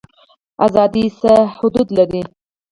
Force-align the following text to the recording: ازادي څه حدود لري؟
ازادي 0.65 1.05
څه 1.19 1.33
حدود 1.57 1.87
لري؟ 1.97 2.21